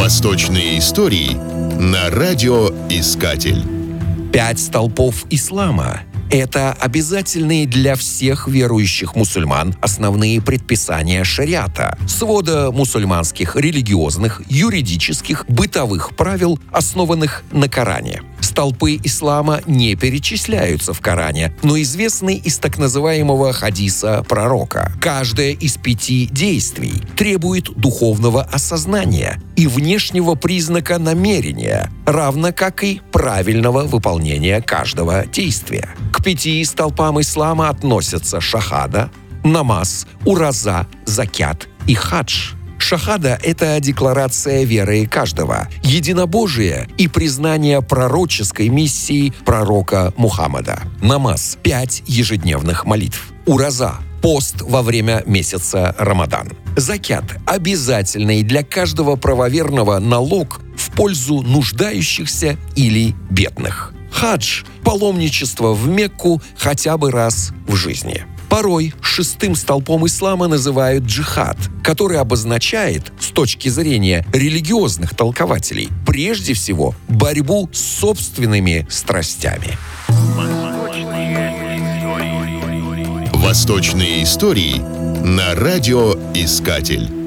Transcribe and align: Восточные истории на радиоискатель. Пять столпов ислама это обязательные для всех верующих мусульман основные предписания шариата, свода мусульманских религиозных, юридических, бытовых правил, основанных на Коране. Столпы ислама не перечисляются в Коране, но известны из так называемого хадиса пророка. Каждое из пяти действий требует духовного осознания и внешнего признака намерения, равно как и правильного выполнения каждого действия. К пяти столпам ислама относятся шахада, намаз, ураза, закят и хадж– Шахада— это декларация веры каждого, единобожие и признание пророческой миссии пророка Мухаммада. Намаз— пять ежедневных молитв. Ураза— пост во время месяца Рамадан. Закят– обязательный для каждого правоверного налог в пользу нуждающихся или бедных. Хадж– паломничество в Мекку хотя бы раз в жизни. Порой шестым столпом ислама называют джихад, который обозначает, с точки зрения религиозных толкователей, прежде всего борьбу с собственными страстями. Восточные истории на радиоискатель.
Восточные 0.00 0.78
истории 0.78 1.34
на 1.78 2.08
радиоискатель. 2.08 3.62
Пять 4.32 4.58
столпов 4.58 5.26
ислама 5.28 6.00
это 6.30 6.72
обязательные 6.72 7.66
для 7.66 7.96
всех 7.96 8.46
верующих 8.46 9.16
мусульман 9.16 9.74
основные 9.80 10.40
предписания 10.40 11.24
шариата, 11.24 11.98
свода 12.06 12.70
мусульманских 12.70 13.56
религиозных, 13.56 14.40
юридических, 14.48 15.44
бытовых 15.48 16.14
правил, 16.14 16.60
основанных 16.70 17.42
на 17.50 17.68
Коране. 17.68 18.22
Столпы 18.60 19.00
ислама 19.02 19.62
не 19.64 19.94
перечисляются 19.94 20.92
в 20.92 21.00
Коране, 21.00 21.54
но 21.62 21.80
известны 21.80 22.34
из 22.36 22.58
так 22.58 22.76
называемого 22.76 23.54
хадиса 23.54 24.22
пророка. 24.28 24.92
Каждое 25.00 25.52
из 25.52 25.78
пяти 25.78 26.28
действий 26.30 26.92
требует 27.16 27.70
духовного 27.74 28.42
осознания 28.42 29.40
и 29.56 29.66
внешнего 29.66 30.34
признака 30.34 30.98
намерения, 30.98 31.90
равно 32.04 32.52
как 32.52 32.84
и 32.84 33.00
правильного 33.12 33.84
выполнения 33.84 34.60
каждого 34.60 35.24
действия. 35.24 35.88
К 36.12 36.22
пяти 36.22 36.62
столпам 36.66 37.18
ислама 37.18 37.70
относятся 37.70 38.42
шахада, 38.42 39.10
намаз, 39.42 40.06
ураза, 40.26 40.86
закят 41.06 41.66
и 41.86 41.94
хадж– 41.94 42.52
Шахада— 42.80 43.38
это 43.42 43.78
декларация 43.80 44.64
веры 44.64 45.06
каждого, 45.06 45.68
единобожие 45.82 46.88
и 46.98 47.06
признание 47.08 47.82
пророческой 47.82 48.68
миссии 48.68 49.32
пророка 49.44 50.12
Мухаммада. 50.16 50.82
Намаз— 51.00 51.58
пять 51.62 52.02
ежедневных 52.06 52.84
молитв. 52.86 53.32
Ураза— 53.46 53.94
пост 54.22 54.62
во 54.62 54.82
время 54.82 55.22
месяца 55.26 55.94
Рамадан. 55.98 56.52
Закят– 56.76 57.24
обязательный 57.46 58.42
для 58.42 58.64
каждого 58.64 59.16
правоверного 59.16 59.98
налог 59.98 60.60
в 60.76 60.90
пользу 60.90 61.42
нуждающихся 61.42 62.56
или 62.76 63.14
бедных. 63.30 63.92
Хадж– 64.10 64.64
паломничество 64.84 65.72
в 65.74 65.86
Мекку 65.86 66.42
хотя 66.56 66.96
бы 66.96 67.10
раз 67.10 67.52
в 67.68 67.76
жизни. 67.76 68.24
Порой 68.50 68.92
шестым 69.00 69.54
столпом 69.54 70.06
ислама 70.06 70.48
называют 70.48 71.04
джихад, 71.04 71.56
который 71.84 72.18
обозначает, 72.18 73.12
с 73.20 73.28
точки 73.28 73.68
зрения 73.68 74.26
религиозных 74.32 75.14
толкователей, 75.14 75.88
прежде 76.04 76.52
всего 76.54 76.94
борьбу 77.08 77.70
с 77.72 77.78
собственными 77.78 78.86
страстями. 78.90 79.78
Восточные 83.32 84.24
истории 84.24 84.78
на 85.24 85.54
радиоискатель. 85.54 87.19